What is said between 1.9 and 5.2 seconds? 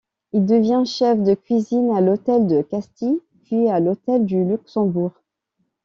à l'Hôtel de Castille puis à l'Hôtel du Luxembourg.